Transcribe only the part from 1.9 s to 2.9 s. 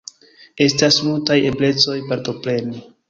partopreni.